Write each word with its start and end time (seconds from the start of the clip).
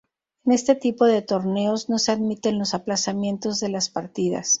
En 0.45 0.53
este 0.53 0.73
tipo 0.73 1.05
de 1.05 1.21
torneos 1.21 1.87
no 1.87 1.99
se 1.99 2.11
admiten 2.11 2.57
los 2.57 2.73
aplazamientos 2.73 3.59
de 3.59 3.69
las 3.69 3.89
partidas. 3.91 4.49